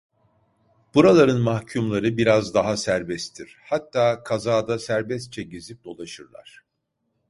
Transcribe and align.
Buraların 0.95 1.41
mahkûmları 1.41 2.17
biraz 2.17 2.53
daha 2.53 2.77
serbesttir, 2.77 3.57
hatta 3.65 4.23
kazada 4.23 4.79
serbestçe 4.79 5.43
gezip 5.43 5.83
dolaşırlar. 5.83 6.63